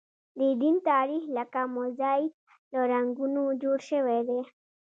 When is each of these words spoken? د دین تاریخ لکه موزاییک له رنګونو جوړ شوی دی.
د 0.39 0.41
دین 0.61 0.75
تاریخ 0.89 1.23
لکه 1.37 1.59
موزاییک 1.75 2.33
له 2.71 2.79
رنګونو 2.91 3.43
جوړ 3.61 3.77
شوی 3.89 4.19
دی. 4.27 4.41